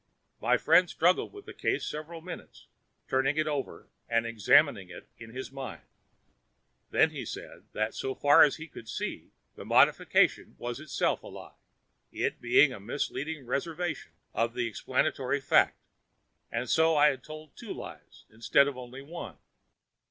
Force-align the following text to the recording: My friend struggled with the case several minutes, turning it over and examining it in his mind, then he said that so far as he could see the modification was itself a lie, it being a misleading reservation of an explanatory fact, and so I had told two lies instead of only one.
My 0.39 0.57
friend 0.57 0.89
struggled 0.89 1.31
with 1.31 1.45
the 1.45 1.53
case 1.53 1.85
several 1.85 2.21
minutes, 2.21 2.65
turning 3.07 3.37
it 3.37 3.45
over 3.45 3.87
and 4.09 4.25
examining 4.25 4.89
it 4.89 5.07
in 5.19 5.29
his 5.29 5.51
mind, 5.51 5.83
then 6.89 7.11
he 7.11 7.23
said 7.23 7.65
that 7.73 7.93
so 7.93 8.15
far 8.15 8.41
as 8.41 8.55
he 8.55 8.67
could 8.67 8.89
see 8.89 9.29
the 9.53 9.63
modification 9.63 10.55
was 10.57 10.79
itself 10.79 11.21
a 11.21 11.27
lie, 11.27 11.53
it 12.11 12.41
being 12.41 12.73
a 12.73 12.79
misleading 12.79 13.45
reservation 13.45 14.11
of 14.33 14.57
an 14.57 14.65
explanatory 14.65 15.39
fact, 15.39 15.77
and 16.51 16.67
so 16.67 16.97
I 16.97 17.09
had 17.09 17.23
told 17.23 17.55
two 17.55 17.71
lies 17.71 18.23
instead 18.31 18.67
of 18.67 18.75
only 18.75 19.03
one. 19.03 19.37